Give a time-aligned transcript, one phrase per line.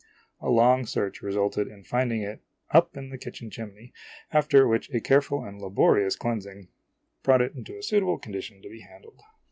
[0.39, 3.93] A long search resulted in finding it up the kitchen chimney,
[4.31, 6.69] after which a careful and laborious cleansing
[7.21, 9.21] brought it into a suit <_> o able condition to be handled.